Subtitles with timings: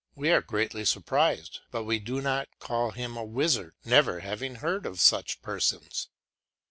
[0.15, 4.87] We are greatly surprised, but we do not call him a wizard, never having heard
[4.87, 6.07] of such persons.